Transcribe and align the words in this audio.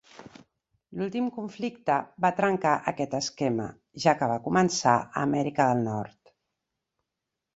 L'últim 0.99 1.25
conflicte 1.35 1.97
va 2.25 2.31
trencar 2.39 2.71
aquest 2.91 3.13
esquema, 3.19 3.67
ja 4.05 4.17
que 4.21 4.29
va 4.33 4.39
començar 4.47 4.93
a 4.97 5.27
Amèrica 5.27 5.71
del 5.73 5.83
Nord. 5.91 6.33